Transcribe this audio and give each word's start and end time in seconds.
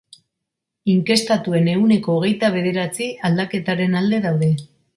Inkestatuen 0.93 1.69
ehuneko 1.75 2.15
hogeita 2.17 2.51
bederatzi 2.57 3.11
aldaketaren 3.31 3.95
alde 4.03 4.25
daude. 4.29 4.49